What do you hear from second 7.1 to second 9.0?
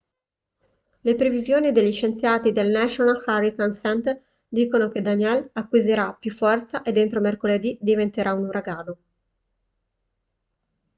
mercoledì diventerà un uragano